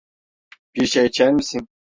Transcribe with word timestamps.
Bir 0.75 0.85
şey 0.85 1.05
içer 1.05 1.33
misin? 1.33 1.67